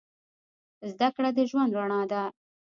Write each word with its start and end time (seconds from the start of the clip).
زدهکړه 0.91 1.29
د 1.37 1.39
ژوند 1.49 1.71
رڼا 1.77 2.01
ده 2.11 2.21